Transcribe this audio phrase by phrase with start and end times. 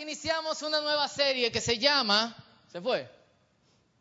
[0.00, 2.34] iniciamos una nueva serie que se llama,
[2.72, 3.08] ¿se fue?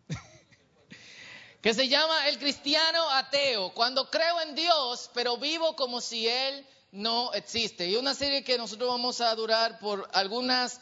[1.61, 6.65] que se llama El cristiano ateo, cuando creo en Dios, pero vivo como si Él
[6.91, 7.87] no existe.
[7.87, 10.79] Y una serie que nosotros vamos a durar por algunas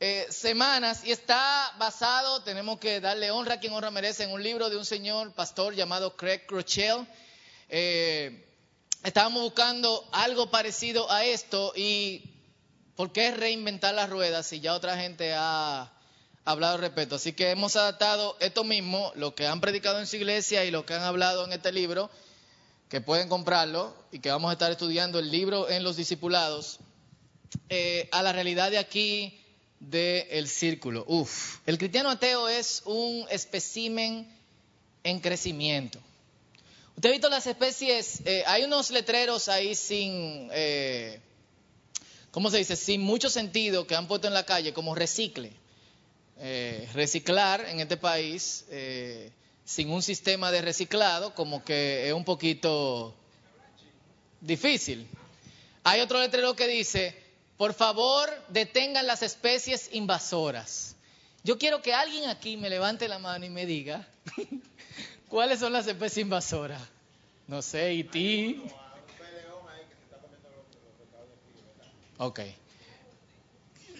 [0.00, 4.42] eh, semanas y está basado, tenemos que darle honra a quien honra merece, en un
[4.42, 7.06] libro de un señor pastor llamado Craig Rochelle.
[7.70, 8.46] Eh,
[9.02, 12.31] estábamos buscando algo parecido a esto y
[12.96, 15.92] ¿por qué reinventar las ruedas si ya otra gente ha
[16.44, 17.16] hablado al respecto?
[17.16, 20.84] Así que hemos adaptado esto mismo, lo que han predicado en su iglesia y lo
[20.86, 22.10] que han hablado en este libro,
[22.88, 26.78] que pueden comprarlo y que vamos a estar estudiando el libro en los discipulados,
[27.68, 29.38] eh, a la realidad de aquí
[29.80, 31.04] del círculo.
[31.08, 34.30] Uf, el cristiano ateo es un espécimen
[35.02, 35.98] en crecimiento.
[36.96, 41.20] Usted ha visto las especies, eh, hay unos letreros ahí sin, eh,
[42.32, 42.74] ¿cómo se dice?
[42.74, 45.52] Sin mucho sentido que han puesto en la calle como recicle.
[46.38, 48.64] Eh, reciclar en este país
[49.64, 53.14] sin un sistema de reciclado como que es un poquito
[54.40, 55.06] difícil.
[55.84, 57.16] Hay otro letrero que dice,
[57.56, 60.96] por favor detengan las especies invasoras.
[61.44, 64.06] Yo quiero que alguien aquí me levante la mano y me diga
[65.32, 66.82] ¿Cuáles son las especies invasoras?
[67.48, 68.62] No sé, ¿y ti?
[72.22, 72.38] Ok.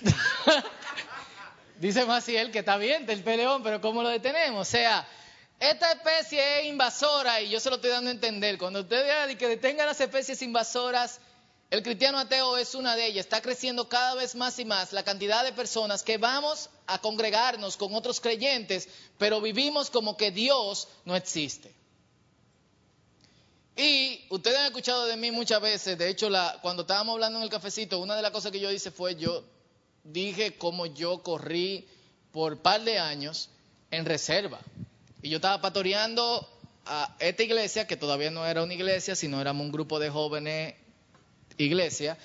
[1.81, 4.69] Dice Maciel que está bien del peleón, pero ¿cómo lo detenemos?
[4.69, 5.05] O sea,
[5.59, 8.59] esta especie es invasora y yo se lo estoy dando a entender.
[8.59, 11.19] Cuando usted diga que detenga las especies invasoras,
[11.71, 13.27] el cristiano ateo es una de ellas.
[13.27, 17.77] Está creciendo cada vez más y más la cantidad de personas que vamos a congregarnos
[17.77, 21.75] con otros creyentes, pero vivimos como que Dios no existe.
[23.77, 27.45] Y ustedes han escuchado de mí muchas veces, de hecho, la, cuando estábamos hablando en
[27.45, 29.45] el cafecito, una de las cosas que yo hice fue, yo
[30.05, 31.87] dije cómo yo corrí
[32.33, 33.49] por par de años
[33.91, 34.59] en reserva.
[35.23, 36.49] Y yo estaba pastoreando
[36.85, 40.75] a esta iglesia, que todavía no era una iglesia, sino éramos un grupo de jóvenes
[41.57, 42.19] iglesia,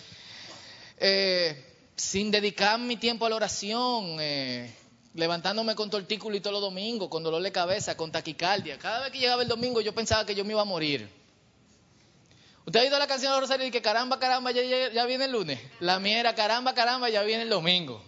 [0.98, 1.64] eh,
[1.96, 4.74] sin dedicar mi tiempo a la oración, eh,
[5.14, 8.78] levantándome con tortículo y todos los domingos, con dolor de cabeza, con taquicardia.
[8.78, 11.10] Cada vez que llegaba el domingo yo pensaba que yo me iba a morir.
[12.68, 15.58] ¿Usted ha oído la canción de Rosario y que caramba, caramba, ya, viene el lunes?
[15.80, 18.04] La mía caramba, caramba, ya viene el domingo.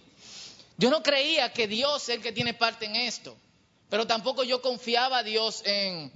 [0.77, 3.37] Yo no creía que Dios es el que tiene parte en esto,
[3.89, 6.11] pero tampoco yo confiaba a Dios en,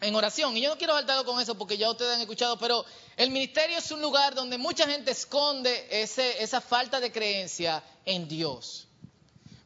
[0.00, 0.56] en oración.
[0.56, 2.84] Y yo no quiero saltar con eso porque ya ustedes han escuchado, pero
[3.16, 8.86] el ministerio es un lugar donde mucha gente esconde esa falta de creencia en Dios.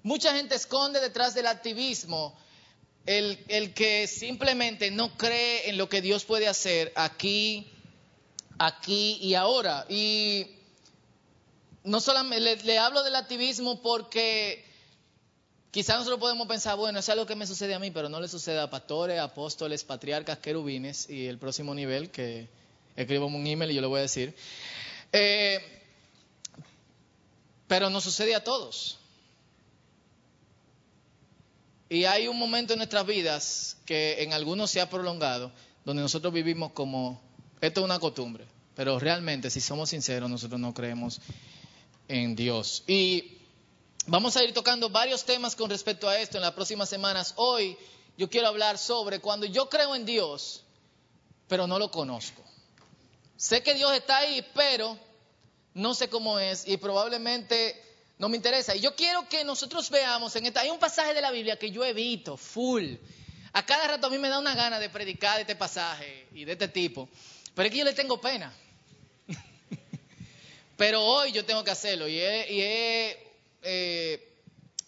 [0.02, 2.34] Mucha gente esconde detrás del activismo
[3.04, 7.70] el, el que simplemente no cree en lo que Dios puede hacer aquí,
[8.58, 9.86] aquí y ahora.
[9.88, 10.46] Y
[11.84, 14.66] no solamente le, hablo del activismo porque
[15.70, 18.26] Quizás nosotros podemos pensar, bueno, es algo que me sucede a mí, pero no le
[18.26, 22.48] sucede a pastores, apóstoles, patriarcas, querubines y el próximo nivel, que
[22.96, 24.34] escribo un email y yo le voy a decir.
[25.12, 25.60] Eh,
[27.66, 28.98] pero nos sucede a todos.
[31.90, 35.52] Y hay un momento en nuestras vidas que en algunos se ha prolongado,
[35.84, 37.22] donde nosotros vivimos como,
[37.60, 41.20] esto es una costumbre, pero realmente, si somos sinceros, nosotros no creemos
[42.08, 42.84] en Dios.
[42.86, 43.38] Y
[44.10, 47.34] Vamos a ir tocando varios temas con respecto a esto en las próximas semanas.
[47.36, 47.76] Hoy
[48.16, 50.64] yo quiero hablar sobre cuando yo creo en Dios,
[51.46, 52.42] pero no lo conozco.
[53.36, 54.98] Sé que Dios está ahí, pero
[55.74, 57.78] no sé cómo es y probablemente
[58.16, 58.74] no me interesa.
[58.74, 61.70] Y yo quiero que nosotros veamos en esta, hay un pasaje de la Biblia que
[61.70, 62.94] yo evito, full.
[63.52, 66.46] A cada rato a mí me da una gana de predicar de este pasaje y
[66.46, 67.10] de este tipo,
[67.58, 68.54] pero es que yo le tengo pena.
[70.76, 73.18] pero hoy yo tengo que hacerlo y he
[73.62, 74.28] eh,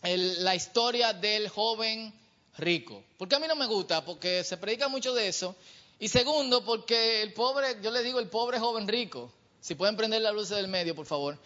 [0.03, 2.15] la historia del joven
[2.59, 3.03] rico.
[3.19, 5.57] Porque a mí no me gusta, porque se predica mucho de eso.
[5.99, 9.33] Y segundo, porque el pobre, yo le digo el pobre joven rico.
[9.61, 11.37] Si pueden prender la luz del medio, por favor.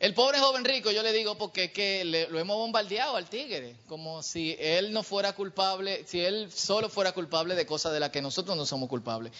[0.00, 4.24] El pobre joven rico, yo le digo porque que lo hemos bombardeado al tigre, como
[4.24, 8.20] si él no fuera culpable, si él solo fuera culpable de cosas de las que
[8.20, 9.32] nosotros no somos culpables.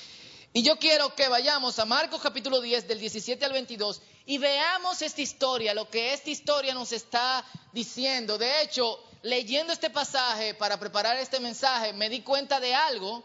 [0.53, 5.03] Y yo quiero que vayamos a Marcos capítulo 10 del 17 al 22 y veamos
[5.03, 8.39] esta historia, lo que esta historia nos está diciendo.
[8.39, 13.23] De hecho, leyendo este pasaje para preparar este mensaje, me di cuenta de algo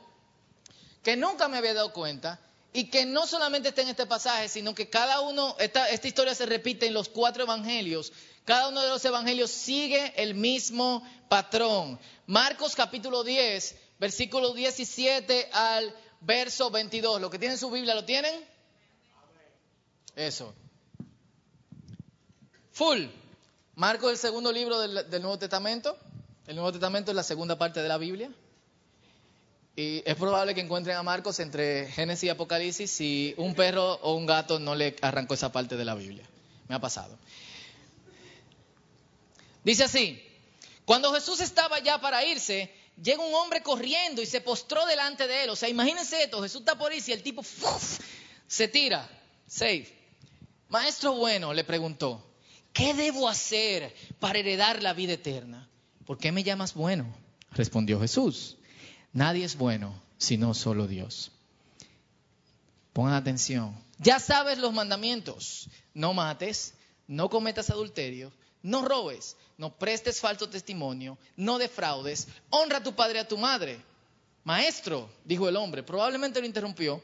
[1.01, 2.39] que nunca me había dado cuenta
[2.73, 6.35] y que no solamente está en este pasaje, sino que cada uno, esta, esta historia
[6.35, 8.11] se repite en los cuatro evangelios.
[8.43, 11.99] Cada uno de los evangelios sigue el mismo patrón.
[12.27, 17.21] Marcos capítulo 10, versículo 17 al verso 22.
[17.21, 18.33] ¿Lo que tienen su Biblia lo tienen?
[20.15, 20.53] Eso.
[22.71, 23.05] Full.
[23.75, 25.97] Marcos es el segundo libro del, del Nuevo Testamento.
[26.47, 28.29] El Nuevo Testamento es la segunda parte de la Biblia.
[29.75, 34.13] Y es probable que encuentren a Marcos entre Génesis y Apocalipsis si un perro o
[34.13, 36.23] un gato no le arrancó esa parte de la Biblia.
[36.67, 37.17] Me ha pasado.
[39.63, 40.21] Dice así,
[40.85, 45.43] cuando Jesús estaba ya para irse, llega un hombre corriendo y se postró delante de
[45.43, 45.49] él.
[45.49, 47.99] O sea, imagínense esto, Jesús está por irse y el tipo ¡fuf!
[48.47, 49.09] se tira.
[49.47, 49.93] Safe.
[50.69, 52.25] Maestro bueno, le preguntó,
[52.71, 55.69] ¿qué debo hacer para heredar la vida eterna?
[56.05, 57.05] ¿Por qué me llamas bueno?
[57.51, 58.57] Respondió Jesús.
[59.11, 61.31] Nadie es bueno sino solo Dios.
[62.93, 63.77] Pongan atención.
[63.99, 65.69] Ya sabes los mandamientos.
[65.93, 66.75] No mates,
[67.07, 68.31] no cometas adulterio,
[68.61, 73.37] no robes, no prestes falso testimonio, no defraudes, honra a tu padre y a tu
[73.37, 73.79] madre.
[74.43, 77.01] Maestro, dijo el hombre, probablemente lo interrumpió.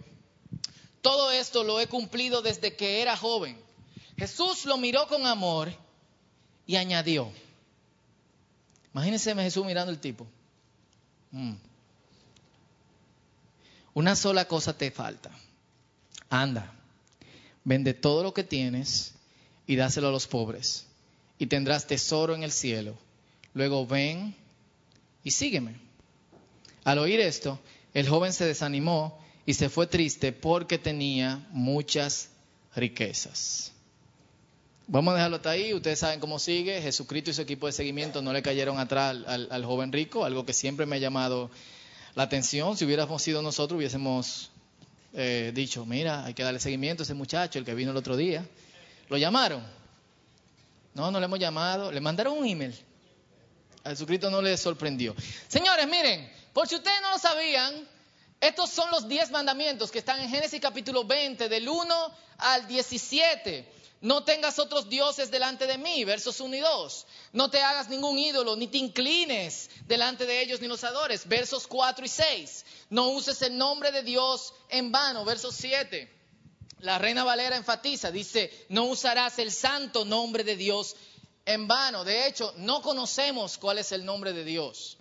[1.02, 3.58] Todo esto lo he cumplido desde que era joven.
[4.18, 5.72] Jesús lo miró con amor
[6.68, 7.32] y añadió.
[8.94, 10.28] Imagínense Jesús mirando el tipo.
[11.32, 11.54] Mm.
[13.94, 15.32] Una sola cosa te falta.
[16.30, 16.74] Anda,
[17.64, 19.14] vende todo lo que tienes
[19.66, 20.88] y dáselo a los pobres
[21.39, 22.95] y tendrás tesoro en el cielo.
[23.53, 24.36] Luego ven
[25.24, 25.75] y sígueme.
[26.83, 27.59] Al oír esto,
[27.94, 32.30] el joven se desanimó y se fue triste porque tenía muchas
[32.75, 33.71] riquezas.
[34.86, 35.74] Vamos a dejarlo hasta ahí.
[35.74, 36.81] Ustedes saben cómo sigue.
[36.81, 40.53] Jesucristo y su equipo de seguimiento no le cayeron atrás al, joven rico, algo que
[40.53, 41.50] siempre me ha llamado
[42.15, 42.75] la atención.
[42.75, 44.51] Si hubiéramos sido nosotros, hubiésemos
[45.13, 48.18] eh, dicho, mira, hay que darle seguimiento a ese muchacho, el que vino el otro
[48.18, 48.45] día.
[49.09, 49.79] Lo llamaron.
[50.94, 51.91] No, no le hemos llamado.
[51.91, 52.75] Le mandaron un email.
[53.83, 55.15] A Jesucristo no le sorprendió.
[55.47, 57.88] Señores, miren, por si ustedes no lo sabían,
[58.41, 63.80] estos son los diez mandamientos que están en Génesis capítulo 20, del 1 al 17.
[64.01, 67.06] No tengas otros dioses delante de mí, versos 1 y 2.
[67.33, 71.68] No te hagas ningún ídolo, ni te inclines delante de ellos, ni los adores, versos
[71.68, 72.65] 4 y 6.
[72.89, 76.19] No uses el nombre de Dios en vano, versos 7.
[76.80, 80.96] La Reina Valera enfatiza, dice, no usarás el santo nombre de Dios
[81.46, 82.04] en vano.
[82.06, 84.98] De hecho, no conocemos cuál es el nombre de Dios.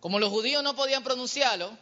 [0.00, 1.76] Como los judíos no podían pronunciarlo,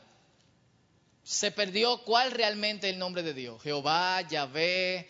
[1.24, 3.62] se perdió cuál realmente es el nombre de Dios.
[3.62, 5.08] Jehová, Yahvé,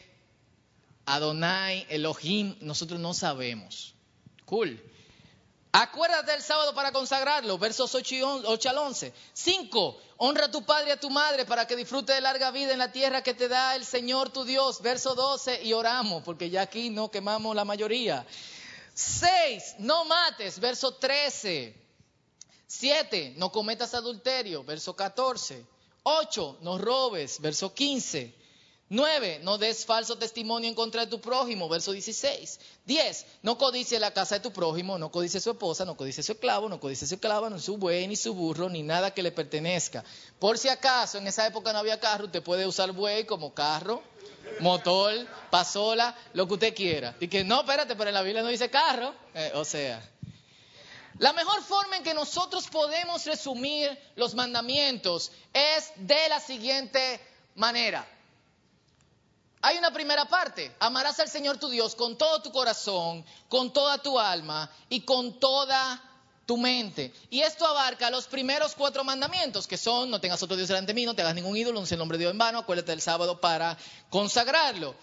[1.05, 3.95] Adonai, Elohim, nosotros no sabemos.
[4.47, 4.81] Cool.
[5.77, 9.13] Acuérdate del sábado para consagrarlo, versos 8, al 11.
[9.33, 10.01] 5.
[10.19, 12.79] Honra a tu padre y a tu madre para que disfrute de larga vida en
[12.79, 14.81] la tierra que te da el Señor tu Dios.
[14.83, 15.65] Verso 12.
[15.65, 18.25] Y oramos, porque ya aquí no quemamos la mayoría.
[18.95, 19.75] 6.
[19.79, 21.75] No mates, verso 13.
[22.69, 23.35] 7.
[23.37, 25.67] No cometas adulterio, verso 14.
[26.05, 26.59] 8.
[26.61, 28.33] No robes, verso 15.
[28.91, 29.41] 9.
[29.43, 32.61] No des falso testimonio en contra de tu prójimo, verso 16.
[32.85, 33.27] 10.
[33.43, 36.69] No codice la casa de tu prójimo, no codice su esposa, no codice su esclavo,
[36.69, 40.05] no codice su esclava, ni su buey, ni su burro, ni nada que le pertenezca.
[40.39, 44.03] Por si acaso en esa época no había carro, usted puede usar buey como carro,
[44.61, 47.17] motor, pasola, lo que usted quiera.
[47.21, 49.15] Y que no, espérate, pero en la Biblia no dice carro.
[49.35, 50.03] Eh, o sea,
[51.19, 57.21] la mejor forma en que nosotros podemos resumir los mandamientos es de la siguiente
[57.55, 58.07] manera.
[59.67, 63.97] Hay una primera parte, amarás al Señor tu Dios con todo tu corazón, con toda
[63.97, 66.03] tu alma y con toda
[66.45, 67.15] tu mente.
[67.31, 70.95] Y esto abarca los primeros cuatro mandamientos, que son, no tengas otro Dios delante de
[70.95, 73.01] mí, no te hagas ningún ídolo, no el nombre de Dios en vano, acuérdate del
[73.01, 73.79] sábado para
[74.11, 74.95] consagrarlo.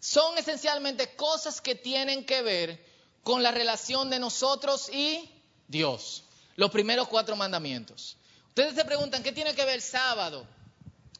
[0.00, 2.84] Son esencialmente cosas que tienen que ver
[3.22, 5.30] con la relación de nosotros y
[5.68, 6.24] Dios.
[6.56, 8.16] Los primeros cuatro mandamientos.
[8.48, 10.44] Ustedes se preguntan, ¿qué tiene que ver el sábado?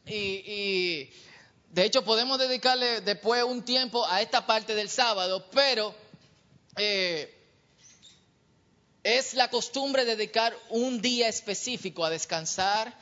[0.05, 1.09] Y
[1.73, 5.95] de hecho, podemos dedicarle después un tiempo a esta parte del sábado, pero
[6.77, 7.35] eh,
[9.01, 12.95] es la costumbre dedicar un día específico a descansar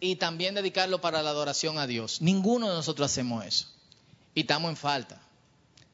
[0.00, 2.22] y también dedicarlo para la adoración a Dios.
[2.22, 3.66] Ninguno de nosotros hacemos eso.
[4.34, 5.20] Y estamos en falta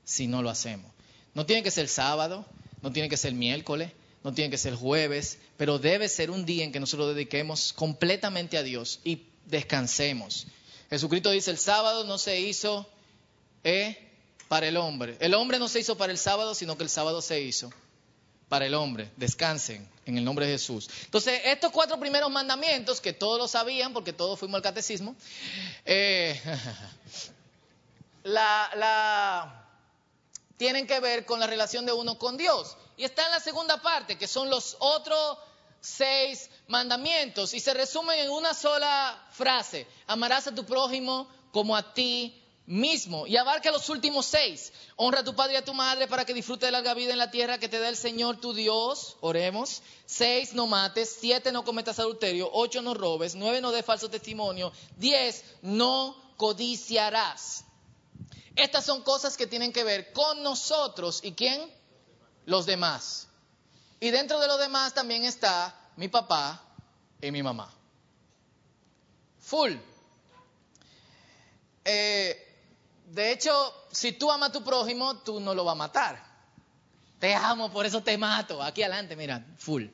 [0.04, 0.92] si no lo hacemos.
[1.34, 2.46] No tiene que ser sábado,
[2.80, 3.90] no tiene que ser miércoles,
[4.22, 8.56] no tiene que ser jueves, pero debe ser un día en que nosotros dediquemos completamente
[8.56, 10.46] a Dios y descansemos.
[10.90, 12.86] Jesucristo dice, el sábado no se hizo
[13.62, 14.12] eh,
[14.48, 15.16] para el hombre.
[15.20, 17.72] El hombre no se hizo para el sábado, sino que el sábado se hizo
[18.48, 19.10] para el hombre.
[19.16, 20.88] Descansen en el nombre de Jesús.
[21.04, 25.16] Entonces, estos cuatro primeros mandamientos, que todos lo sabían, porque todos fuimos al catecismo,
[25.84, 26.40] eh,
[30.56, 32.76] tienen que ver con la relación de uno con Dios.
[32.96, 35.38] Y está en la segunda parte, que son los otros
[35.84, 39.86] seis mandamientos y se resumen en una sola frase.
[40.06, 44.72] Amarás a tu prójimo como a ti mismo y abarca los últimos seis.
[44.96, 47.18] Honra a tu padre y a tu madre para que disfrute de larga vida en
[47.18, 49.18] la tierra que te da el Señor tu Dios.
[49.20, 49.82] Oremos.
[50.06, 51.16] Seis, no mates.
[51.20, 52.48] Siete, no cometas adulterio.
[52.50, 53.34] Ocho, no robes.
[53.34, 54.72] Nueve, no dé falso testimonio.
[54.96, 57.64] Diez, no codiciarás.
[58.56, 61.70] Estas son cosas que tienen que ver con nosotros y quién?
[62.46, 63.28] Los demás.
[64.04, 66.60] Y dentro de los demás también está mi papá
[67.22, 67.72] y mi mamá.
[69.40, 69.72] Full.
[71.86, 72.36] Eh,
[73.06, 73.50] de hecho,
[73.90, 76.22] si tú amas a tu prójimo, tú no lo vas a matar.
[77.18, 78.62] Te amo, por eso te mato.
[78.62, 79.86] Aquí adelante, mira, full.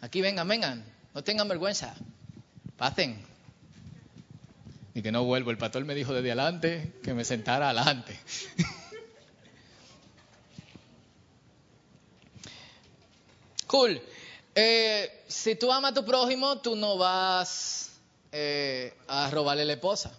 [0.00, 0.84] Aquí vengan, vengan.
[1.14, 1.94] No tengan vergüenza.
[2.76, 3.24] Pasen.
[4.94, 5.52] Y que no vuelvo.
[5.52, 8.18] El pastor me dijo desde adelante que me sentara adelante.
[13.68, 14.02] cool.
[14.54, 17.92] Eh, si tú amas a tu prójimo, tú no vas
[18.32, 20.18] eh, a robarle la esposa.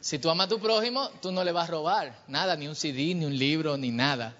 [0.00, 2.76] Si tú amas a tu prójimo, tú no le vas a robar nada, ni un
[2.76, 4.36] CD, ni un libro, ni nada.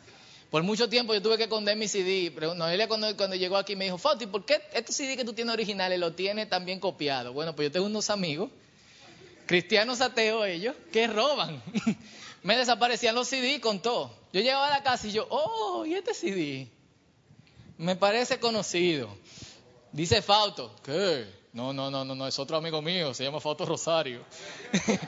[0.51, 2.31] Por mucho tiempo yo tuve que esconder mi CD.
[2.35, 5.33] Pero Noelia cuando, cuando llegó aquí me dijo, Fauti, ¿por qué estos CD que tú
[5.33, 7.33] tienes originales lo tienes también copiado?
[7.33, 8.51] Bueno, pues yo tengo unos amigos,
[9.47, 11.63] cristianos ateos ellos, que roban.
[12.43, 14.15] me desaparecían los CD con todo.
[14.33, 16.69] Yo llegaba a la casa y yo, oh, ¿y este CD?
[17.83, 19.13] Me parece conocido.
[19.91, 21.49] Dice Fauto, ¿qué?
[21.53, 24.25] No, no, no, no, no, es otro amigo mío, se llama Fauto Rosario.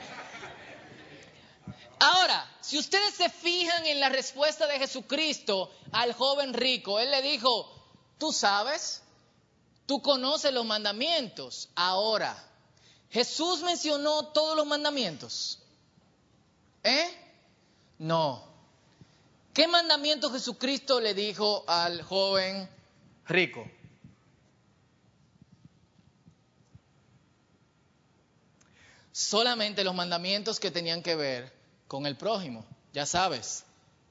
[1.99, 7.21] Ahora, si ustedes se fijan en la respuesta de Jesucristo al joven rico, Él le
[7.21, 7.73] dijo,
[8.17, 9.01] tú sabes,
[9.85, 11.69] tú conoces los mandamientos.
[11.75, 12.35] Ahora,
[13.09, 15.59] Jesús mencionó todos los mandamientos.
[16.83, 17.07] ¿Eh?
[17.99, 18.54] No.
[19.55, 22.67] ¿Qué mandamiento Jesucristo le dijo al joven
[23.25, 23.65] rico?
[29.13, 31.53] Solamente los mandamientos que tenían que ver
[31.87, 32.65] con el prójimo.
[32.91, 33.63] Ya sabes,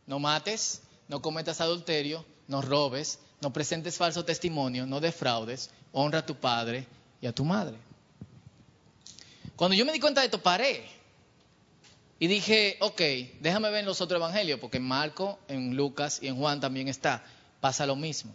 [0.06, 6.26] no mates, no cometas adulterio, no robes, no presentes falso testimonio, no defraudes, honra a
[6.26, 6.86] tu padre
[7.20, 7.76] y a tu madre.
[9.56, 10.88] Cuando yo me di cuenta de esto, paré
[12.18, 13.00] y dije, ok,
[13.40, 17.25] déjame ver los otros evangelios, porque en Marco, en Lucas y en Juan también está,
[17.61, 18.33] pasa lo mismo.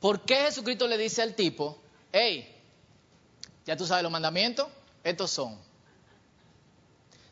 [0.00, 1.78] ¿Por qué Jesucristo le dice al tipo,
[2.12, 2.56] hey,
[3.66, 4.68] ya tú sabes los mandamientos,
[5.04, 5.58] estos son?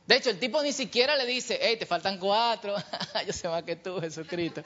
[0.07, 2.75] De hecho, el tipo ni siquiera le dice, hey, te faltan cuatro,
[3.27, 4.63] yo sé más que tú, Jesucristo.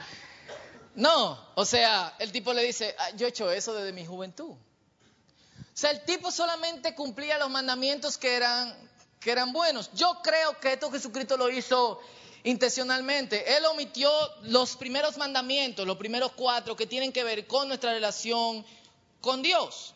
[0.95, 4.51] No, o sea, el tipo le dice, ah, yo he hecho eso desde mi juventud.
[4.51, 8.77] O sea, el tipo solamente cumplía los mandamientos que eran,
[9.23, 9.91] que eran buenos.
[9.95, 12.01] Yo creo que esto Jesucristo lo hizo
[12.45, 13.57] intencionalmente.
[13.57, 14.11] Él omitió
[14.43, 18.65] los primeros mandamientos, los primeros cuatro que tienen que ver con nuestra relación
[19.21, 19.95] con Dios.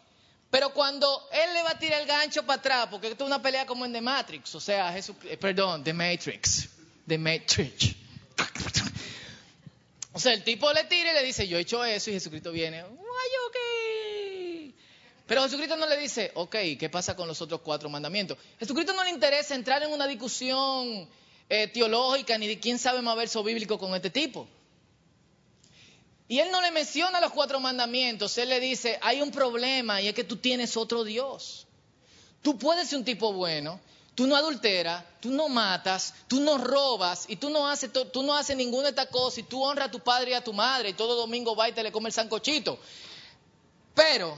[0.51, 3.43] Pero cuando él le va a tirar el gancho para atrás, porque esto es una
[3.43, 6.69] pelea como en The Matrix, o sea, Jesús, eh, perdón, The Matrix,
[7.07, 7.95] The Matrix.
[10.13, 12.53] O sea, el tipo le tira y le dice, yo he hecho eso, y Jesucristo
[12.53, 14.06] viene, okay.
[15.27, 18.39] Pero Jesucristo no le dice, ok, ¿qué pasa con los otros cuatro mandamientos?
[18.59, 21.09] Jesucristo no le interesa entrar en una discusión
[21.49, 24.47] eh, teológica ni de quién sabe más verso bíblico con este tipo.
[26.29, 30.09] Y él no le menciona los cuatro mandamientos, él le dice, hay un problema y
[30.09, 31.67] es que tú tienes otro Dios.
[32.43, 33.81] Tú puedes ser un tipo bueno,
[34.15, 38.35] tú no adulteras, tú no matas, tú no robas y tú no haces, tú no
[38.37, 40.91] haces ninguna de estas cosas y tú honras a tu padre y a tu madre
[40.91, 42.79] y todo domingo va y te le come el sancochito.
[43.95, 44.37] Pero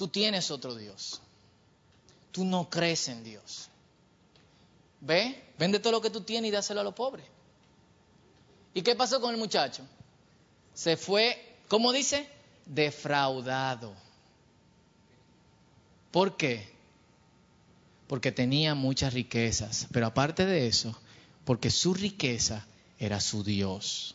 [0.00, 1.20] tú tienes otro Dios.
[2.32, 3.68] Tú no crees en Dios.
[5.02, 7.26] Ve, vende todo lo que tú tienes y dáselo a los pobres.
[8.72, 9.82] ¿Y qué pasó con el muchacho?
[10.72, 12.26] Se fue, ¿cómo dice?
[12.64, 13.92] Defraudado.
[16.10, 16.66] ¿Por qué?
[18.06, 20.98] Porque tenía muchas riquezas, pero aparte de eso,
[21.44, 22.66] porque su riqueza
[22.98, 24.14] era su Dios.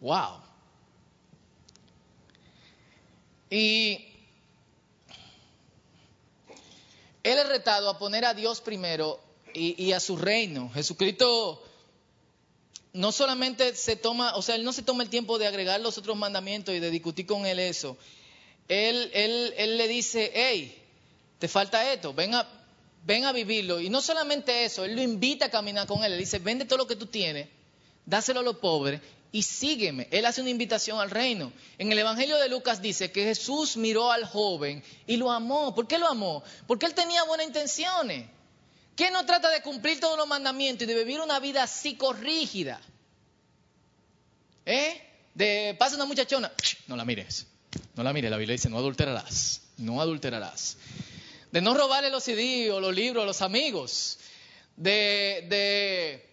[0.00, 0.45] Wow.
[3.50, 4.04] Y
[7.22, 9.20] él es retado a poner a Dios primero
[9.52, 10.70] y, a su reino.
[10.74, 11.62] Jesucristo
[12.92, 15.98] no solamente se toma, o sea, él no se toma el tiempo de agregar los
[15.98, 17.96] otros mandamientos y de discutir con él eso.
[18.68, 20.82] Él, él, él le dice, hey,
[21.38, 22.46] te falta esto, ven a,
[23.04, 23.80] ven a vivirlo.
[23.80, 26.12] Y no solamente eso, él lo invita a caminar con él.
[26.12, 27.48] Le dice, vende todo lo que tú tienes,
[28.04, 29.00] dáselo a los pobres
[29.32, 30.08] y sígueme.
[30.10, 31.52] Él hace una invitación al reino.
[31.78, 35.74] En el Evangelio de Lucas dice que Jesús miró al joven y lo amó.
[35.74, 36.42] ¿Por qué lo amó?
[36.66, 38.28] Porque él tenía buenas intenciones.
[38.94, 42.80] ¿Quién no trata de cumplir todos los mandamientos y de vivir una vida psicorrígida?
[44.64, 45.02] ¿Eh?
[45.34, 46.50] De pasa una muchachona,
[46.86, 47.46] no la mires.
[47.94, 50.78] No la mire, la Biblia dice, no adulterarás, no adulterarás.
[51.52, 54.18] De no robarle los CD o los libros los amigos.
[54.76, 56.25] De, de,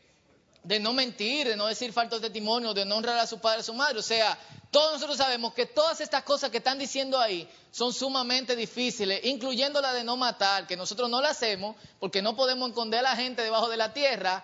[0.64, 3.62] de no mentir, de no decir faltos testimonio, de no honrar a su padre y
[3.62, 4.00] a su madre.
[4.00, 4.38] O sea,
[4.72, 9.82] todos nosotros sabemos que todas estas cosas que están diciendo ahí son sumamente difíciles, incluyendo
[9.82, 13.16] la de no matar, que nosotros no la hacemos porque no podemos esconder a la
[13.16, 14.44] gente debajo de la tierra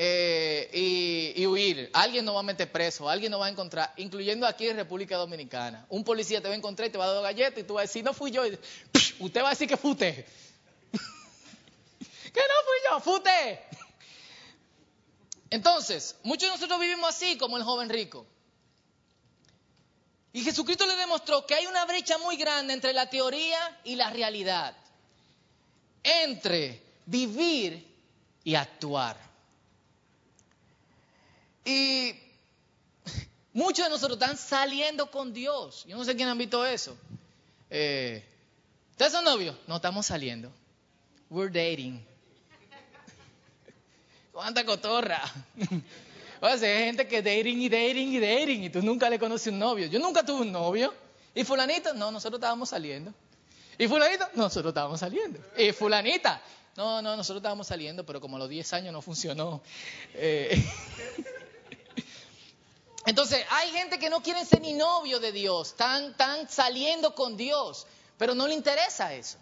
[0.00, 1.90] eh, y, huir.
[1.92, 5.16] Alguien nos va a meter preso, alguien nos va a encontrar, incluyendo aquí en República
[5.16, 5.86] Dominicana.
[5.88, 7.82] Un policía te va a encontrar y te va a dar galletas y tú vas
[7.82, 8.42] a decir, no fui yo.
[9.18, 10.14] usted va a decir que fue que
[10.92, 13.58] no fui yo, fue usted.
[15.50, 18.26] Entonces, muchos de nosotros vivimos así como el joven rico.
[20.32, 24.10] Y Jesucristo le demostró que hay una brecha muy grande entre la teoría y la
[24.10, 24.76] realidad.
[26.02, 27.86] Entre vivir
[28.44, 29.16] y actuar.
[31.64, 32.14] Y
[33.52, 35.84] muchos de nosotros están saliendo con Dios.
[35.86, 36.96] Yo no sé quién han visto eso.
[37.70, 38.24] Eh,
[38.92, 39.56] ¿Ustedes son novios?
[39.66, 40.52] No, estamos saliendo.
[41.30, 42.07] We're dating.
[44.38, 45.20] ¿Cuánta cotorra?
[46.40, 49.48] O sea, hay gente que dating y dating y dating y tú nunca le conoces
[49.52, 49.88] un novio.
[49.88, 50.94] Yo nunca tuve un novio.
[51.34, 51.92] ¿Y fulanito?
[51.94, 53.12] No, nosotros estábamos saliendo.
[53.76, 54.24] ¿Y fulanito?
[54.34, 55.40] Nosotros estábamos saliendo.
[55.56, 56.40] ¿Y fulanita?
[56.76, 59.60] No, no, nosotros estábamos saliendo, pero como a los 10 años no funcionó.
[60.14, 60.64] Eh,
[63.06, 66.14] Entonces, hay gente que no quiere ser ni novio de Dios, están,
[66.48, 69.38] saliendo con Dios, pero no le interesa eso.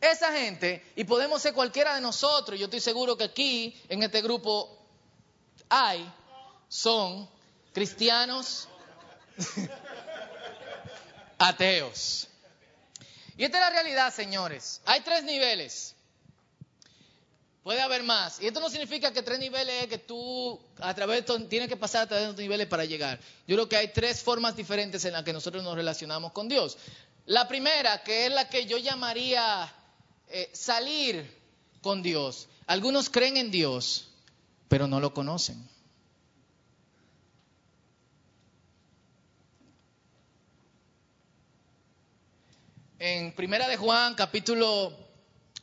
[0.00, 4.20] Esa gente, y podemos ser cualquiera de nosotros, yo estoy seguro que aquí, en este
[4.20, 4.76] grupo,
[5.68, 6.10] hay,
[6.68, 7.28] son
[7.72, 8.68] cristianos
[11.38, 12.28] ateos.
[13.36, 14.80] Y esta es la realidad, señores.
[14.84, 15.94] Hay tres niveles.
[17.62, 18.40] Puede haber más.
[18.40, 22.02] Y esto no significa que tres niveles es que tú a través tienes que pasar
[22.02, 23.18] a través de los niveles para llegar.
[23.46, 26.78] Yo creo que hay tres formas diferentes en las que nosotros nos relacionamos con Dios.
[27.24, 29.72] La primera, que es la que yo llamaría
[30.28, 31.30] eh, salir
[31.82, 32.48] con Dios.
[32.66, 34.08] Algunos creen en Dios,
[34.68, 35.68] pero no lo conocen.
[42.98, 44.92] En Primera de Juan, capítulo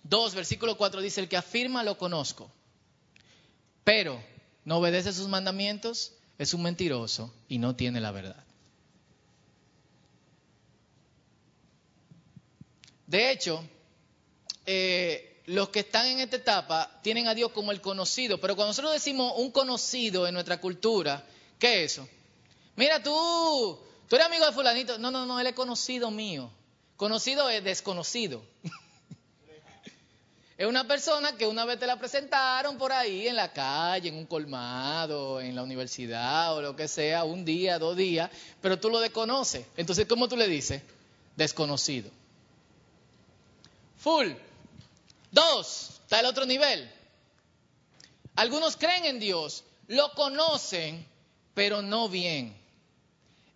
[0.04, 2.52] 2, versículo 4 dice, el que afirma lo conozco,
[3.84, 4.24] pero
[4.66, 8.44] no obedece sus mandamientos, es un mentiroso y no tiene la verdad.
[13.08, 13.64] De hecho,
[14.66, 18.70] eh, los que están en esta etapa tienen a Dios como el conocido, pero cuando
[18.70, 21.24] nosotros decimos un conocido en nuestra cultura,
[21.60, 22.08] ¿qué es eso?
[22.76, 24.98] Mira, tú, tú eres amigo de fulanito.
[24.98, 26.50] No, no, no, él es conocido mío.
[26.96, 28.42] Conocido es desconocido.
[30.56, 34.16] Es una persona que una vez te la presentaron por ahí en la calle, en
[34.16, 38.30] un colmado, en la universidad o lo que sea, un día, dos días,
[38.62, 39.66] pero tú lo desconoces.
[39.76, 40.84] Entonces, ¿cómo tú le dices?
[41.36, 42.12] Desconocido.
[43.98, 44.34] Full.
[45.34, 46.90] Dos, está el otro nivel.
[48.36, 51.06] Algunos creen en Dios, lo conocen,
[51.56, 52.56] pero no bien.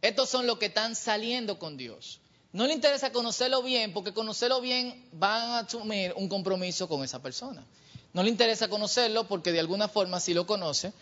[0.01, 2.19] Estos son los que están saliendo con Dios.
[2.51, 7.21] No le interesa conocerlo bien porque conocerlo bien van a asumir un compromiso con esa
[7.21, 7.63] persona.
[8.11, 10.93] No le interesa conocerlo porque de alguna forma si lo conoce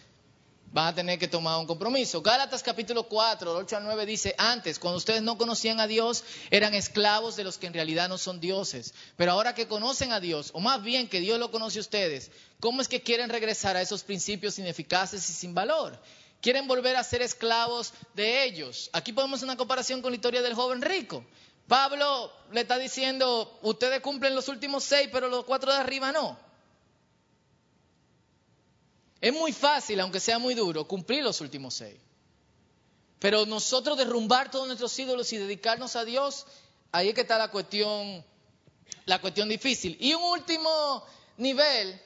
[0.76, 2.22] van a tener que tomar un compromiso.
[2.22, 6.74] Gálatas capítulo 4, 8 al 9 dice, antes, cuando ustedes no conocían a Dios, eran
[6.74, 8.94] esclavos de los que en realidad no son dioses.
[9.16, 12.30] Pero ahora que conocen a Dios, o más bien que Dios lo conoce a ustedes,
[12.60, 15.98] ¿cómo es que quieren regresar a esos principios ineficaces y sin valor?
[16.42, 18.90] Quieren volver a ser esclavos de ellos.
[18.92, 21.24] Aquí podemos una comparación con la historia del joven rico.
[21.70, 26.38] Pablo le está diciendo, ustedes cumplen los últimos seis, pero los cuatro de arriba no.
[29.26, 32.00] Es muy fácil, aunque sea muy duro, cumplir los últimos seis.
[33.18, 36.46] Pero nosotros derrumbar todos nuestros ídolos y dedicarnos a Dios,
[36.92, 38.24] ahí es que está la cuestión,
[39.06, 39.98] la cuestión difícil.
[40.00, 41.04] Y un último
[41.38, 42.00] nivel,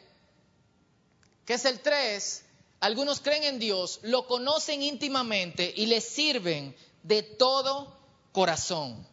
[1.43, 2.45] que es el tres,
[2.79, 7.97] algunos creen en Dios, lo conocen íntimamente y le sirven de todo
[8.31, 9.05] corazón.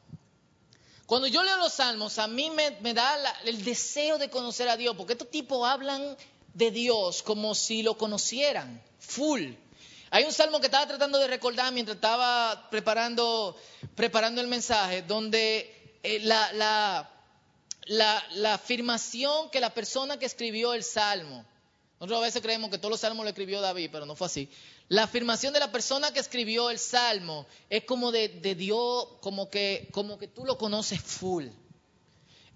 [1.07, 3.17] Cuando yo leo los salmos, a mí me, da
[3.47, 6.17] el deseo de conocer a Dios, porque estos tipos hablan
[6.57, 9.53] de Dios como si lo conocieran, full.
[10.11, 13.57] Hay un salmo que estaba tratando de recordar mientras estaba preparando,
[13.95, 20.83] preparando el mensaje, donde eh, la, la, la afirmación que la persona que escribió el
[20.83, 21.45] salmo,
[21.99, 24.49] nosotros a veces creemos que todos los salmos lo escribió David, pero no fue así.
[24.89, 29.89] La afirmación de la persona que escribió el salmo es como de, Dios, como que,
[29.93, 31.47] como que tú lo conoces full.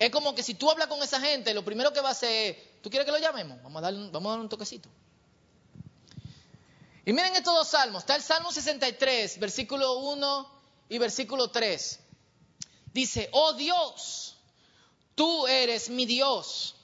[0.00, 2.56] Es como que si tú hablas con esa gente, lo primero que va a hacer
[2.56, 3.62] es, ¿tú quieres que lo llamemos?
[3.62, 4.88] Vamos a darle, vamos a un toquecito.
[7.04, 8.02] Y miren estos dos salmos.
[8.02, 12.00] Está el Salmo 63, versículo 1 y versículo 3.
[12.94, 14.38] Dice, oh Dios,
[15.14, 16.76] tú eres mi Dios.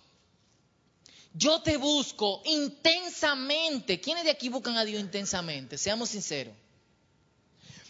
[1.32, 3.98] Yo te busco intensamente.
[3.98, 5.78] ¿Quiénes de aquí buscan a Dios intensamente?
[5.78, 6.54] Seamos sinceros.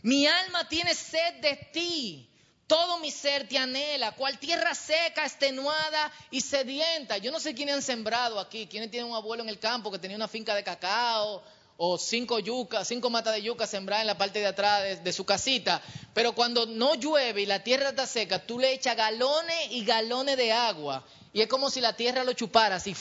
[0.02, 2.30] Mi alma tiene sed de ti.
[2.66, 7.18] Todo mi ser te anhela, cual tierra seca, extenuada y sedienta.
[7.18, 10.00] Yo no sé quiénes han sembrado aquí, quiénes tienen un abuelo en el campo que
[10.00, 11.44] tenía una finca de cacao
[11.76, 15.24] o cinco yucas, cinco matas de yuca sembradas en la parte de atrás de, su
[15.24, 15.80] casita.
[16.12, 20.36] Pero cuando no llueve y la tierra está seca, tú le echas galones y galones
[20.36, 22.96] de agua y es como si la tierra lo chupara así,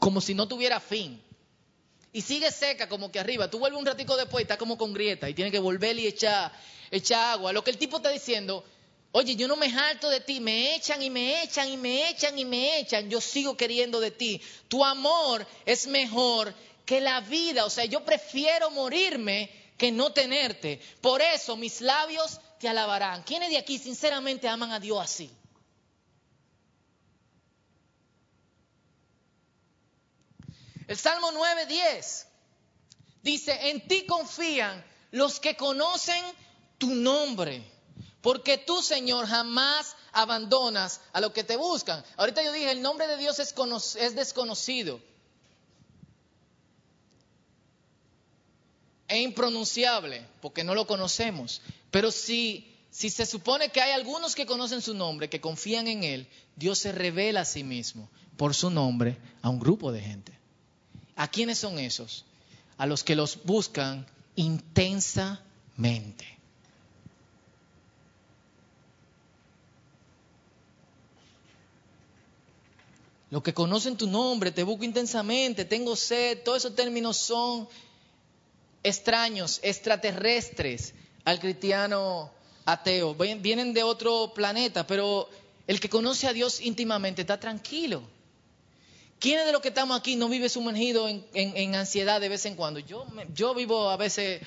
[0.00, 1.22] como si no tuviera fin.
[2.12, 3.48] Y sigue seca como que arriba.
[3.48, 6.06] Tú vuelves un ratico después y está como con grieta y tiene que volver y
[6.08, 6.52] echar
[7.14, 7.52] agua.
[7.52, 8.64] Lo que el tipo está diciendo,
[9.12, 12.38] oye, yo no me jalto de ti, me echan y me echan y me echan
[12.38, 14.40] y me echan, yo sigo queriendo de ti.
[14.68, 20.80] Tu amor es mejor que la vida, o sea, yo prefiero morirme que no tenerte.
[21.00, 23.22] Por eso mis labios te alabarán.
[23.22, 25.30] ¿Quiénes de aquí sinceramente aman a Dios así?
[30.88, 32.26] El Salmo 9:10
[33.22, 36.24] dice, en ti confían los que conocen
[36.78, 37.62] tu nombre,
[38.28, 42.04] porque tú, Señor, jamás abandonas a los que te buscan.
[42.18, 43.54] Ahorita yo dije, el nombre de Dios es,
[43.96, 45.00] es desconocido.
[49.08, 51.62] E impronunciable, porque no lo conocemos.
[51.90, 56.04] Pero si, si se supone que hay algunos que conocen su nombre, que confían en
[56.04, 60.38] Él, Dios se revela a sí mismo por su nombre a un grupo de gente.
[61.16, 62.26] ¿A quiénes son esos?
[62.76, 66.37] A los que los buscan intensamente.
[73.30, 77.68] Los que conocen tu nombre, te busco intensamente, tengo sed, todos esos términos son
[78.82, 82.30] extraños, extraterrestres al cristiano
[82.64, 83.14] ateo.
[83.14, 85.28] Vienen de otro planeta, pero
[85.66, 88.02] el que conoce a Dios íntimamente está tranquilo.
[89.18, 92.78] ¿Quiénes de los que estamos aquí no vive sumergido en, ansiedad de vez en cuando?
[92.78, 94.40] Yo, yo vivo a veces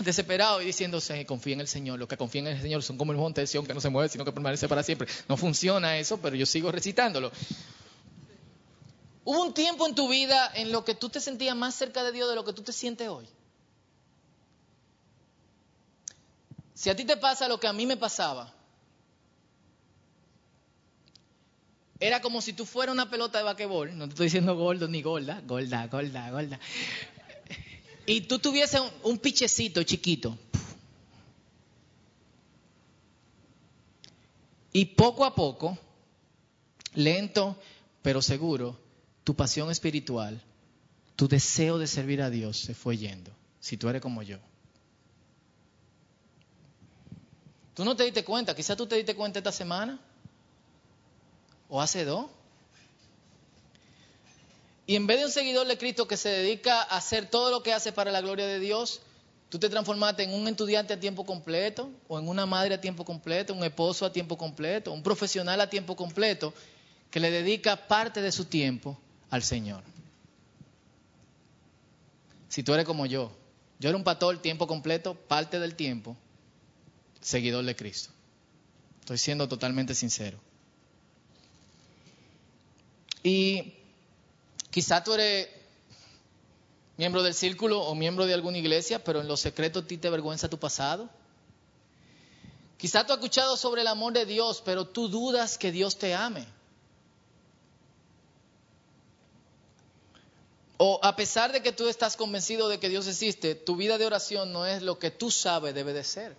[0.00, 1.98] desesperado y diciéndose, confía en el Señor.
[1.98, 3.90] Los que confían en el Señor son como el monte de Sion que no se
[3.90, 5.08] mueve, sino que permanece para siempre.
[5.28, 7.30] No funciona eso, pero yo sigo recitándolo.
[9.24, 12.12] ¿Hubo un tiempo en tu vida en lo que tú te sentías más cerca de
[12.12, 13.26] Dios de lo que tú te sientes hoy?
[16.74, 18.52] Si a ti te pasa lo que a mí me pasaba,
[22.02, 25.02] Era como si tú fueras una pelota de basquetbol, no te estoy diciendo gordo ni
[25.02, 26.58] gorda, gorda, gorda, gorda.
[28.06, 30.36] Y tú tuvieses un, un pichecito chiquito.
[34.72, 35.78] Y poco a poco,
[36.94, 37.56] lento
[38.02, 38.76] pero seguro,
[39.24, 40.42] tu pasión espiritual,
[41.14, 44.38] tu deseo de servir a Dios se fue yendo, si tú eres como yo.
[47.74, 50.00] Tú no te diste cuenta, quizás tú te diste cuenta esta semana
[51.68, 52.26] o hace dos.
[54.92, 57.62] Y en vez de un seguidor de Cristo que se dedica a hacer todo lo
[57.62, 59.00] que hace para la gloria de Dios,
[59.48, 63.02] tú te transformaste en un estudiante a tiempo completo, o en una madre a tiempo
[63.02, 66.52] completo, un esposo a tiempo completo, un profesional a tiempo completo,
[67.10, 69.00] que le dedica parte de su tiempo
[69.30, 69.82] al Señor.
[72.50, 73.32] Si tú eres como yo,
[73.78, 76.18] yo era un pastor tiempo completo, parte del tiempo,
[77.22, 78.10] seguidor de Cristo.
[79.00, 80.38] Estoy siendo totalmente sincero.
[83.22, 83.72] Y
[84.72, 85.48] quizá tú eres
[86.96, 90.08] miembro del círculo o miembro de alguna iglesia, pero en los secretos a ti te
[90.08, 91.08] avergüenza tu pasado.
[92.78, 96.14] Quizá tú has escuchado sobre el amor de Dios, pero tú dudas que Dios te
[96.14, 96.44] ame.
[100.78, 104.06] O a pesar de que tú estás convencido de que Dios existe, tu vida de
[104.06, 106.34] oración no es lo que tú sabes debe de ser.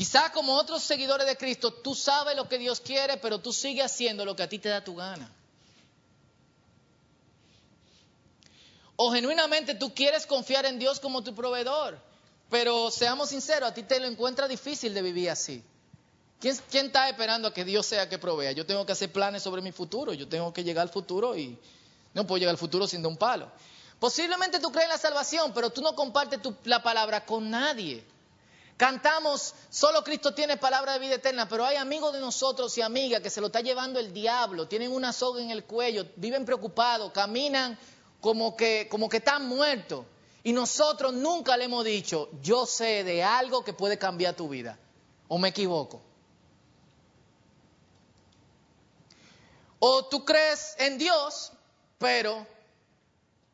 [0.00, 3.84] Quizá como otros seguidores de Cristo, tú sabes lo que Dios quiere, pero tú sigues
[3.84, 5.30] haciendo lo que a ti te da tu gana.
[8.96, 12.00] O genuinamente tú quieres confiar en Dios como tu proveedor,
[12.48, 15.62] pero seamos sinceros, a ti te lo encuentra difícil de vivir así.
[16.40, 18.52] ¿Quién, ¿Quién, está esperando a que Dios sea que provea?
[18.52, 21.58] Yo tengo que hacer planes sobre mi futuro, yo tengo que llegar al futuro y
[22.14, 23.52] no puedo llegar al futuro sin dar un palo.
[23.98, 28.02] Posiblemente tú crees en la salvación, pero tú no compartes tu, la palabra con nadie.
[28.80, 33.20] Cantamos, solo Cristo tiene palabra de vida eterna, pero hay amigos de nosotros y amigas
[33.20, 37.12] que se lo está llevando el diablo, tienen una soga en el cuello, viven preocupados,
[37.12, 37.78] caminan
[38.22, 40.06] como que, como que están muertos.
[40.44, 44.78] Y nosotros nunca le hemos dicho, yo sé de algo que puede cambiar tu vida.
[45.28, 46.00] ¿O me equivoco?
[49.78, 51.52] O tú crees en Dios,
[51.98, 52.46] pero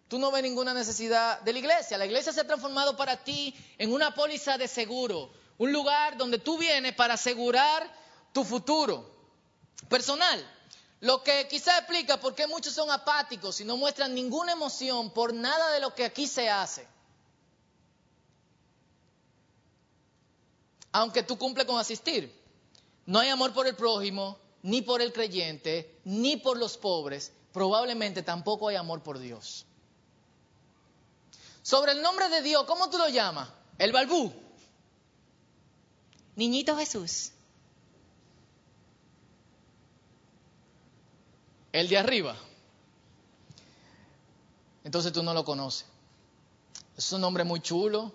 [0.09, 1.99] tú no ves ninguna necesidad de la iglesia.
[1.99, 6.39] La iglesia se ha transformado para ti en una póliza de seguro, un lugar donde
[6.39, 7.91] tú vienes para asegurar
[8.33, 9.11] tu futuro
[9.89, 10.53] personal.
[11.01, 15.35] Lo que quizá explica por qué muchos son apáticos y no muestran ninguna emoción por
[15.35, 16.87] nada de lo que aquí se hace.
[20.93, 22.35] Aunque tú cumples con asistir.
[23.05, 27.33] No hay amor por el prójimo, ni por el creyente, ni por los pobres.
[27.53, 29.66] Probablemente tampoco hay amor por Dios.
[31.67, 33.49] Sobre el nombre de Dios, ¿cómo tú lo llamas?
[33.77, 34.33] El balbú.
[36.37, 37.33] Niñito Jesús.
[41.73, 42.37] El de arriba.
[44.85, 45.87] Entonces tú no lo conoces.
[46.97, 48.15] Es un nombre muy chulo.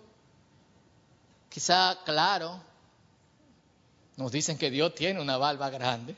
[1.50, 2.58] Quizá claro.
[4.16, 6.16] Nos dicen que Dios tiene una barba grande.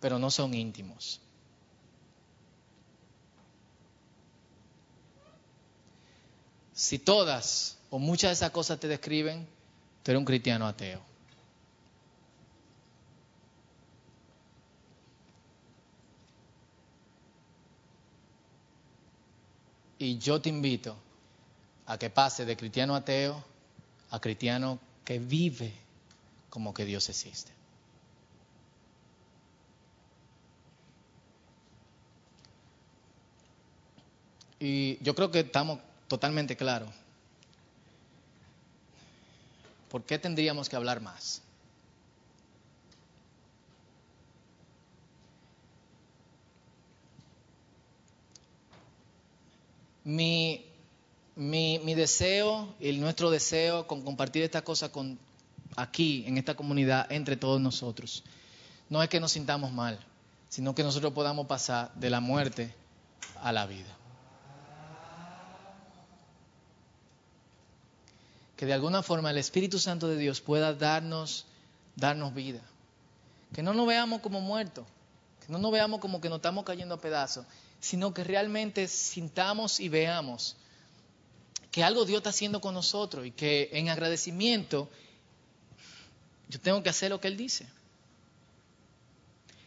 [0.00, 1.20] Pero no son íntimos.
[6.74, 9.46] Si todas o muchas de esas cosas te describen,
[10.02, 11.00] tú eres un cristiano ateo.
[19.98, 20.96] Y yo te invito
[21.86, 23.44] a que pase de cristiano ateo
[24.10, 25.72] a cristiano que vive
[26.50, 27.52] como que Dios existe.
[34.58, 36.90] Y yo creo que estamos totalmente claros.
[39.92, 41.42] ¿Por qué tendríamos que hablar más?
[50.04, 50.64] Mi,
[51.36, 55.18] mi, mi, deseo y nuestro deseo con compartir esta cosa con,
[55.76, 58.24] aquí, en esta comunidad, entre todos nosotros,
[58.88, 59.98] no es que nos sintamos mal,
[60.48, 62.74] sino que nosotros podamos pasar de la muerte
[63.42, 63.96] a la vida.
[68.62, 71.46] Que de alguna forma el Espíritu Santo de Dios pueda darnos,
[71.96, 72.60] darnos vida.
[73.52, 74.86] Que no nos veamos como muertos,
[75.44, 77.44] que no nos veamos como que nos estamos cayendo a pedazos,
[77.80, 80.54] sino que realmente sintamos y veamos
[81.72, 84.88] que algo Dios está haciendo con nosotros y que en agradecimiento
[86.48, 87.66] yo tengo que hacer lo que Él dice.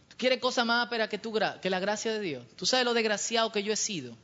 [0.08, 2.46] ¿Tú quieres cosa más ápera que, tu, que la gracia de Dios?
[2.56, 4.16] ¿Tú sabes lo desgraciado que yo he sido?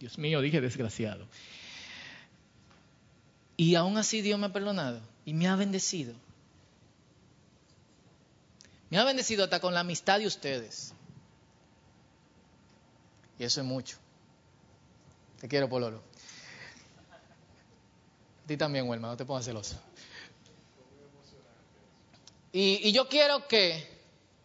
[0.00, 1.28] Dios mío, dije desgraciado.
[3.56, 6.14] Y aún así Dios me ha perdonado y me ha bendecido.
[8.90, 10.92] Me ha bendecido hasta con la amistad de ustedes.
[13.38, 13.96] Y eso es mucho.
[15.40, 16.02] Te quiero, Pololo.
[18.44, 19.76] A ti también, Wilma, no te pongas celoso.
[22.52, 23.86] Y, y, yo quiero que,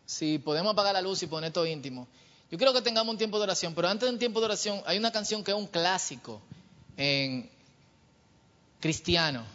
[0.05, 2.07] si podemos apagar la luz y poner todo íntimo,
[2.49, 4.81] yo quiero que tengamos un tiempo de oración, pero antes de un tiempo de oración
[4.85, 6.41] hay una canción que es un clásico
[6.97, 7.49] en
[8.81, 9.45] cristiano.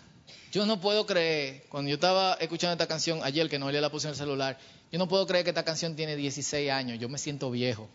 [0.52, 3.90] Yo no puedo creer, cuando yo estaba escuchando esta canción ayer, que no le la
[3.90, 4.58] puse en el celular,
[4.90, 7.88] yo no puedo creer que esta canción tiene 16 años, yo me siento viejo.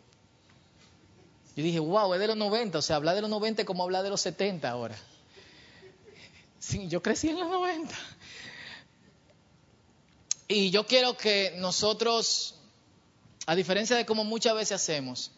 [1.55, 4.03] Yo dije, wow, es de los 90, o sea, hablar de los 90 como hablar
[4.03, 4.95] de los 70 ahora.
[6.59, 7.95] Sí, yo crecí en los 90.
[10.47, 12.55] Y yo quiero que nosotros,
[13.47, 15.31] a diferencia de como muchas veces hacemos,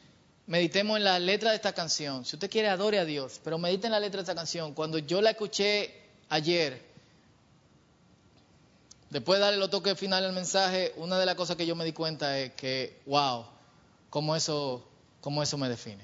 [0.47, 2.25] meditemos en la letra de esta canción.
[2.25, 4.73] Si usted quiere, adore a Dios, pero medite en la letra de esta canción.
[4.73, 5.93] Cuando yo la escuché
[6.29, 6.81] ayer,
[9.09, 11.85] después de darle los toques final al mensaje, una de las cosas que yo me
[11.85, 13.45] di cuenta es que, wow,
[14.09, 14.87] cómo eso
[15.23, 16.03] cómo eso me define.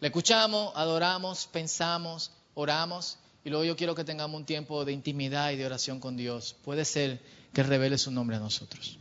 [0.00, 5.50] Le escuchamos, adoramos, pensamos, oramos y luego yo quiero que tengamos un tiempo de intimidad
[5.50, 6.54] y de oración con Dios.
[6.64, 7.20] Puede ser
[7.52, 8.98] que revele su nombre a nosotros.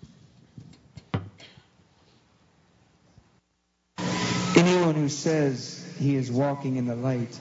[4.56, 7.40] Anyone who says he is walking in the light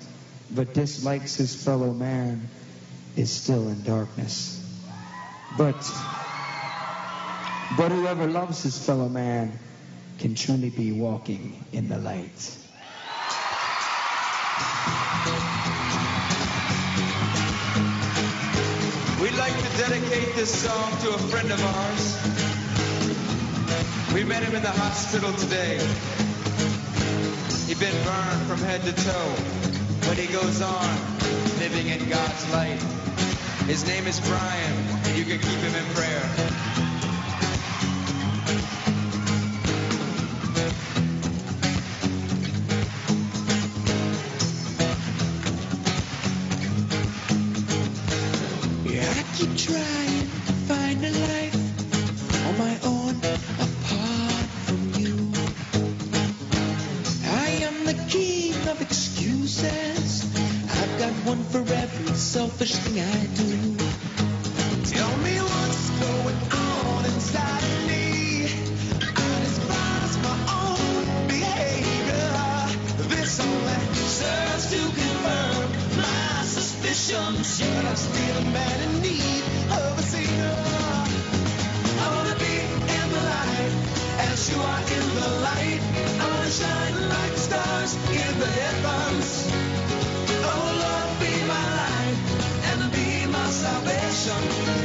[0.55, 2.49] but dislikes his fellow man
[3.17, 4.57] is still in darkness.
[5.57, 5.77] But
[7.77, 9.53] but whoever loves his fellow man
[10.19, 12.57] can truly be walking in the light.
[19.21, 22.17] We'd like to dedicate this song to a friend of ours.
[24.15, 25.79] We met him in the hospital today.
[27.71, 29.35] He'd been burned from head to toe,
[30.09, 30.91] but he goes on
[31.61, 32.83] living in God's light.
[33.69, 34.73] His name is Brian,
[35.05, 36.60] and you can keep him in prayer.
[62.71, 63.77] Selfish thing I do.
[64.95, 68.45] Tell me what's going on inside of me.
[69.17, 72.31] I despise my own behavior.
[73.09, 77.61] This only serves to confirm my suspicions.
[77.61, 80.55] But I'm still a man in need of a savior.
[82.03, 82.57] I wanna be
[82.99, 83.73] in the light
[84.31, 85.83] as you are in the light.
[86.21, 89.50] I wanna shine like stars in the heavens.
[94.21, 94.80] sun.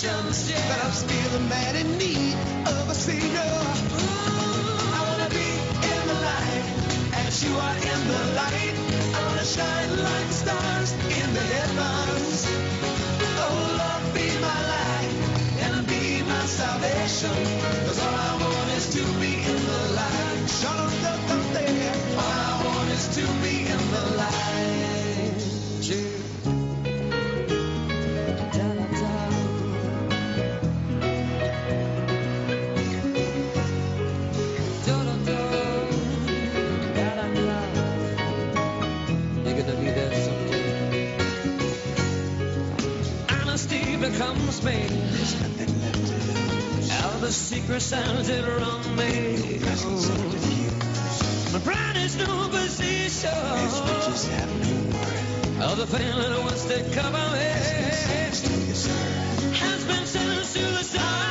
[0.00, 2.34] Suspicions that I'm still a man in need
[2.66, 3.52] of a savior.
[4.96, 5.48] I wanna be
[5.92, 6.64] in the light
[7.26, 8.76] as you are in the light.
[9.12, 12.48] I wanna shine like the stars in the heavens.
[13.44, 15.12] Oh Lord, be my light
[15.68, 17.36] and be my salvation.
[17.84, 20.40] 'Cause all I want is to be in the light.
[20.48, 21.94] Shalom, dum, dum, there.
[22.16, 23.59] All I want is to be
[44.62, 44.88] was.
[44.88, 46.90] There's nothing left to lose.
[46.90, 48.60] Out of the secret sounds that are
[48.96, 49.58] me.
[51.52, 53.30] My pride is no position.
[53.30, 55.62] Have no worth.
[55.62, 57.50] All the feeling wants to cover me.
[59.60, 61.29] Has been sentenced to the side.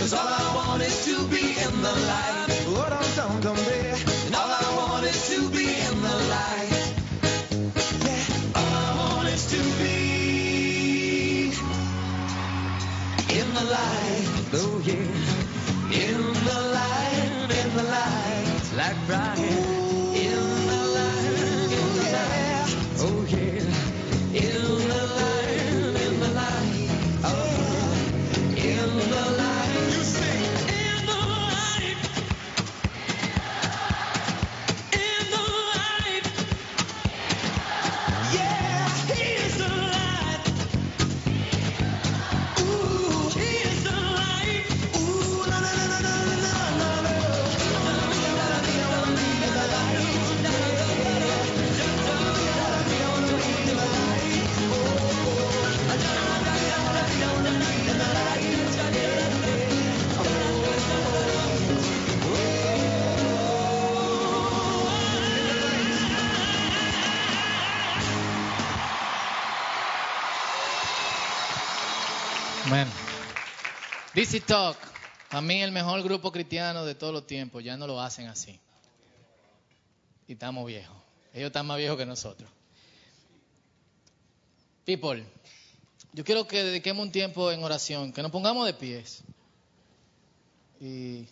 [0.00, 2.39] 'Cause all I want is to be in the light.
[74.14, 74.76] DC Talk,
[75.30, 78.58] a mí el mejor grupo cristiano de todos los tiempos, ya no lo hacen así.
[80.26, 80.96] Y estamos viejos.
[81.32, 82.50] Ellos están más viejos que nosotros.
[84.84, 85.24] People,
[86.12, 89.22] yo quiero que dediquemos un tiempo en oración, que nos pongamos de pies.
[90.80, 91.26] Y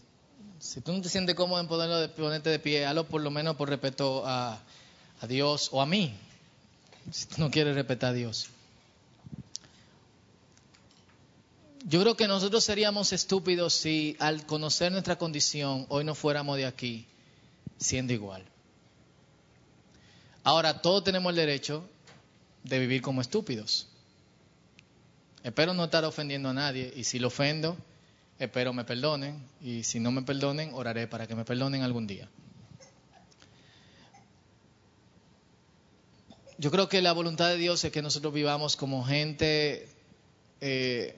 [0.60, 3.30] si tú no te sientes cómodo en ponerlo de, ponerte de pie, hazlo por lo
[3.32, 4.60] menos por respeto a,
[5.20, 6.16] a Dios o a mí.
[7.10, 8.50] Si tú no quieres respetar a Dios.
[11.84, 16.66] Yo creo que nosotros seríamos estúpidos si al conocer nuestra condición hoy no fuéramos de
[16.66, 17.06] aquí
[17.78, 18.44] siendo igual.
[20.42, 21.88] Ahora, todos tenemos el derecho
[22.64, 23.86] de vivir como estúpidos.
[25.44, 27.76] Espero no estar ofendiendo a nadie y si lo ofendo,
[28.38, 32.28] espero me perdonen y si no me perdonen, oraré para que me perdonen algún día.
[36.58, 39.88] Yo creo que la voluntad de Dios es que nosotros vivamos como gente
[40.60, 41.16] eh,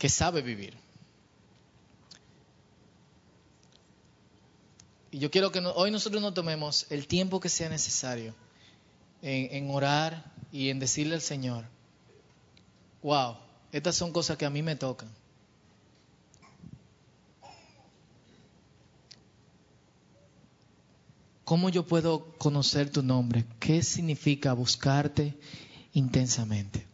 [0.00, 0.74] que sabe vivir.
[5.12, 8.34] Y yo quiero que no- hoy nosotros nos tomemos el tiempo que sea necesario
[9.20, 11.64] en, en orar y en decirle al Señor,
[13.02, 13.36] wow,
[13.72, 15.10] estas son cosas que a mí me tocan.
[21.44, 23.44] ¿Cómo yo puedo conocer tu nombre?
[23.58, 25.36] ¿Qué significa buscarte
[25.92, 26.86] intensamente?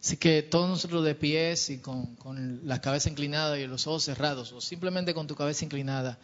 [0.00, 4.04] Así que todos nosotros de pies y con, con la cabeza inclinada y los ojos
[4.04, 6.18] cerrados, o simplemente con tu cabeza inclinada,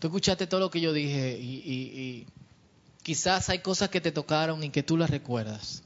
[0.00, 2.26] tú escuchaste todo lo que yo dije y, y- y
[3.02, 5.82] quizás hay cosas que te tocaron y que tú las recuerdas.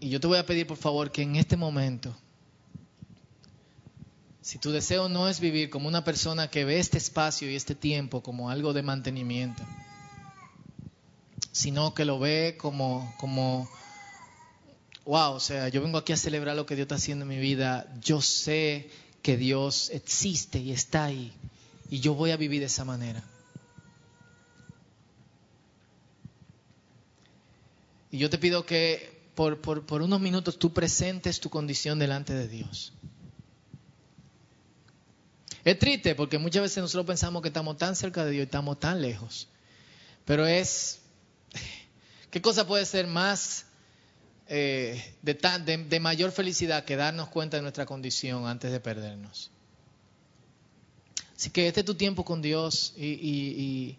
[0.00, 2.14] Y yo te voy a pedir por favor que en este momento,
[4.42, 7.74] si tu deseo no es vivir como una persona que ve este espacio y este
[7.74, 9.62] tiempo como algo de mantenimiento,
[11.54, 13.70] sino que lo ve como, como,
[15.04, 17.38] wow, o sea, yo vengo aquí a celebrar lo que Dios está haciendo en mi
[17.38, 18.90] vida, yo sé
[19.22, 21.32] que Dios existe y está ahí,
[21.90, 23.22] y yo voy a vivir de esa manera.
[28.10, 32.34] Y yo te pido que por, por, por unos minutos tú presentes tu condición delante
[32.34, 32.92] de Dios.
[35.64, 38.80] Es triste porque muchas veces nosotros pensamos que estamos tan cerca de Dios y estamos
[38.80, 39.46] tan lejos.
[40.24, 41.03] Pero es,
[42.30, 43.66] ¿qué cosa puede ser más
[44.48, 49.50] eh, de, mayor felicidad que darnos cuenta de nuestra condición antes de perdernos?
[51.36, 53.98] Así que este es tu tiempo con Dios y- y-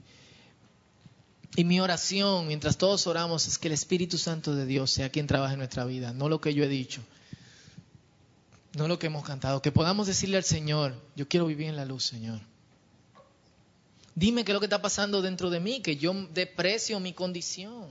[1.57, 5.27] y mi oración mientras todos oramos es que el Espíritu Santo de Dios sea quien
[5.27, 7.01] trabaje en nuestra vida, no lo que yo he dicho,
[8.73, 11.85] no lo que hemos cantado, que podamos decirle al Señor, yo quiero vivir en la
[11.85, 12.41] luz, Señor.
[14.15, 17.89] Dime qué es lo que está pasando dentro de mí, que yo deprecio mi condición.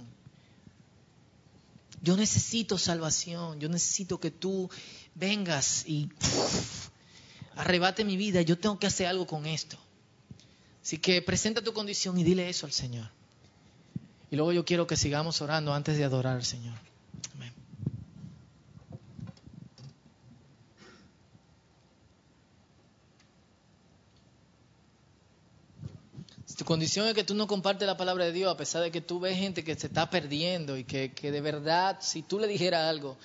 [2.00, 4.70] Yo necesito salvación, yo necesito que tú
[5.14, 6.08] vengas y
[7.56, 9.78] arrebate mi vida, yo tengo que hacer algo con esto.
[10.82, 13.10] Así que presenta tu condición y dile eso al Señor.
[14.30, 16.76] Y luego yo quiero que sigamos orando antes de adorar al Señor.
[26.56, 29.00] Tu condición es que tú no compartes la palabra de Dios, a pesar de que
[29.00, 32.88] tú ves gente que se está perdiendo y que, de verdad, si tú le dijeras
[32.88, 33.16] algo,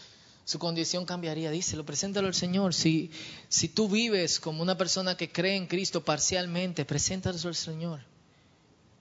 [0.46, 1.52] su condición cambiaría.
[1.52, 2.74] Díselo, preséntalo al Señor.
[2.74, 3.12] Si,
[3.48, 8.00] si tú vives como una persona que cree en Cristo parcialmente, preséntalo al Señor.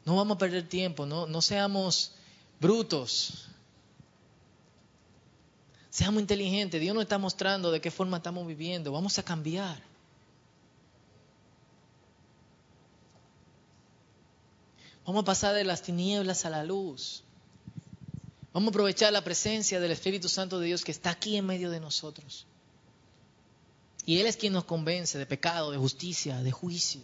[0.04, 2.12] No vamos a perder tiempo, no, no seamos
[2.60, 3.48] brutos.
[5.88, 6.80] Seamos inteligentes.
[6.80, 8.92] Dios nos está mostrando de qué forma estamos viviendo.
[8.92, 9.87] Vamos a cambiar.
[15.08, 17.24] Vamos a pasar de las tinieblas a la luz.
[18.52, 21.70] Vamos a aprovechar la presencia del Espíritu Santo de Dios que está aquí en medio
[21.70, 22.44] de nosotros.
[24.04, 27.00] Y Él es quien nos convence de pecado, de justicia, de juicio.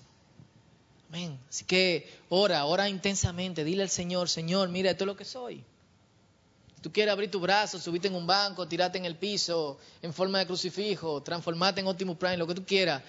[1.09, 1.41] Amén.
[1.49, 3.65] Así que ora, ora intensamente.
[3.65, 5.65] Dile al Señor, Señor, mira, esto es lo que soy.
[6.83, 10.41] Tú quieres abrir tu brazo, subirte en un banco, tirarte en el piso, en forma
[10.41, 13.03] de crucifijo, transformarte en Optimus Prime, lo que tú quieras.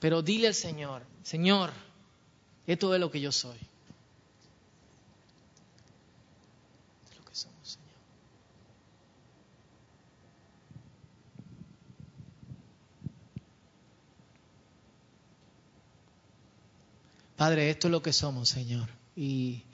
[0.00, 1.72] Pero dile al Señor, Señor,
[2.66, 3.58] esto es lo que yo soy.
[7.04, 7.82] Esto es lo que somos, Señor.
[17.42, 18.88] Padre, esto es lo que somos, Señor.
[19.16, 19.64] Y,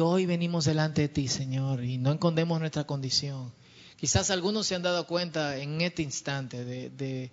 [0.00, 3.52] hoy venimos delante de ti, Señor, y no escondemos nuestra condición.
[3.98, 7.30] Quizás algunos se han dado cuenta en este instante de, de,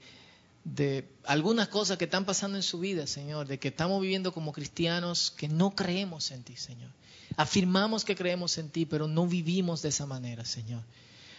[0.65, 4.51] de algunas cosas que están pasando en su vida, Señor, de que estamos viviendo como
[4.51, 6.91] cristianos que no creemos en ti, Señor.
[7.37, 10.83] Afirmamos que creemos en ti, pero no vivimos de esa manera, Señor.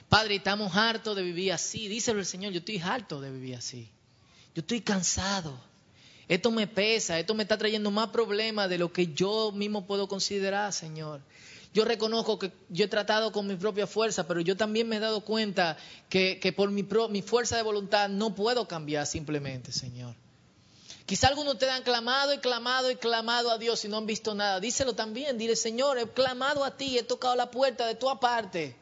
[0.09, 1.87] Padre, estamos hartos de vivir así.
[1.87, 3.91] Díselo el Señor, yo estoy harto de vivir así.
[4.55, 5.71] Yo estoy cansado.
[6.29, 10.09] Esto me pesa, esto me está trayendo más problemas de lo que yo mismo puedo
[10.09, 11.21] considerar, Señor.
[11.75, 15.01] Yo reconozco que yo he tratado con mi propia fuerza, pero yo también me he
[15.01, 15.77] dado cuenta
[16.11, 20.15] que, que por mi, pro- mi fuerza de voluntad no puedo cambiar simplemente, Señor.
[21.07, 24.35] Quizá algunos te han clamado y clamado y clamado a Dios y no han visto
[24.35, 24.61] nada.
[24.61, 28.77] Díselo también, dile, Señor, he clamado a ti, he tocado la puerta de tu aparte.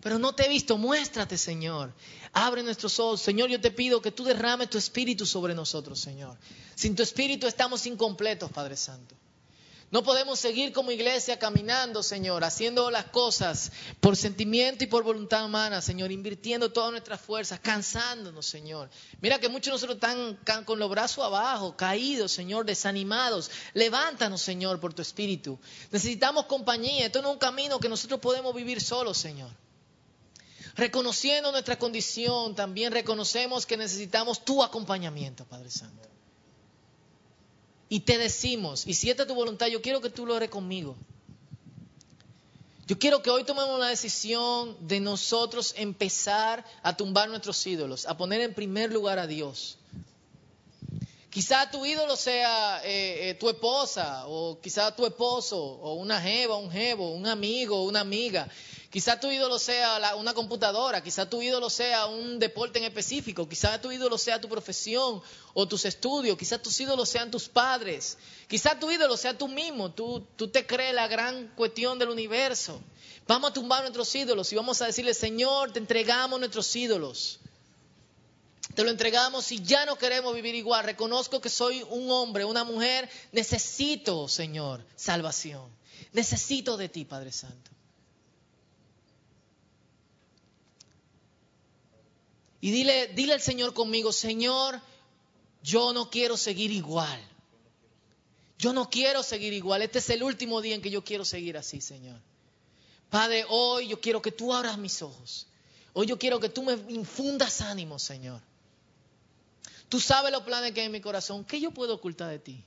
[0.00, 1.92] Pero no te he visto, muéstrate, Señor.
[2.32, 3.20] Abre nuestros ojos.
[3.20, 6.36] Señor, yo te pido que tú derrames tu espíritu sobre nosotros, Señor.
[6.74, 9.16] Sin tu espíritu estamos incompletos, Padre Santo.
[9.92, 13.70] No podemos seguir como iglesia caminando, Señor, haciendo las cosas
[14.00, 18.90] por sentimiento y por voluntad humana, Señor, invirtiendo todas nuestras fuerzas, cansándonos, Señor.
[19.20, 23.48] Mira que muchos de nosotros están con los brazos abajo, caídos, Señor, desanimados.
[23.74, 25.56] Levántanos, Señor, por tu espíritu.
[25.92, 27.06] Necesitamos compañía.
[27.06, 29.50] Esto no es un camino que nosotros podemos vivir solos, Señor.
[30.76, 36.06] Reconociendo nuestra condición, también reconocemos que necesitamos tu acompañamiento, Padre Santo.
[37.88, 40.50] Y te decimos, y si esta es tu voluntad, yo quiero que tú lo hagas
[40.50, 40.96] conmigo.
[42.86, 48.16] Yo quiero que hoy tomemos la decisión de nosotros empezar a tumbar nuestros ídolos, a
[48.16, 49.78] poner en primer lugar a Dios.
[51.30, 56.56] Quizá tu ídolo sea eh, eh, tu esposa, o quizá tu esposo, o una jeva,
[56.56, 58.48] un jevo, un amigo, una amiga.
[58.96, 63.78] Quizá tu ídolo sea una computadora, quizá tu ídolo sea un deporte en específico, quizá
[63.78, 65.20] tu ídolo sea tu profesión
[65.52, 68.16] o tus estudios, quizá tus ídolos sean tus padres,
[68.48, 72.80] quizá tu ídolo sea tú mismo, tú, tú te crees la gran cuestión del universo.
[73.28, 77.40] Vamos a tumbar nuestros ídolos y vamos a decirle, Señor, te entregamos nuestros ídolos.
[78.74, 80.86] Te lo entregamos y ya no queremos vivir igual.
[80.86, 83.10] Reconozco que soy un hombre, una mujer.
[83.32, 85.70] Necesito, Señor, salvación.
[86.14, 87.75] Necesito de ti, Padre Santo.
[92.66, 94.80] Y dile, dile al Señor conmigo, Señor,
[95.62, 97.20] yo no quiero seguir igual.
[98.58, 99.82] Yo no quiero seguir igual.
[99.82, 102.20] Este es el último día en que yo quiero seguir así, Señor.
[103.08, 105.46] Padre, hoy yo quiero que tú abras mis ojos.
[105.92, 108.40] Hoy yo quiero que tú me infundas ánimo, Señor.
[109.88, 111.44] Tú sabes los planes que hay en mi corazón.
[111.44, 112.64] ¿Qué yo puedo ocultar de ti?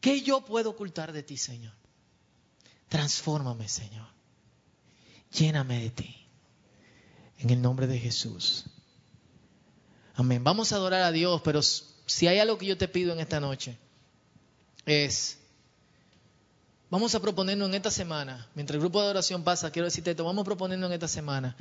[0.00, 1.74] ¿Qué yo puedo ocultar de ti, Señor?
[2.88, 4.06] Transfórmame, Señor.
[5.32, 6.19] Lléname de ti.
[7.40, 8.66] En el nombre de Jesús.
[10.14, 10.44] Amén.
[10.44, 13.40] Vamos a adorar a Dios, pero si hay algo que yo te pido en esta
[13.40, 13.78] noche,
[14.84, 15.38] es,
[16.90, 20.24] vamos a proponernos en esta semana, mientras el grupo de oración pasa, quiero decirte esto,
[20.24, 21.56] vamos proponiendo en esta semana,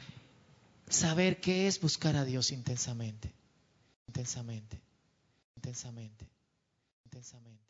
[0.89, 3.33] saber qué es buscar a Dios intensamente,
[4.07, 4.81] intensamente,
[5.55, 6.27] intensamente,
[7.05, 7.68] intensamente.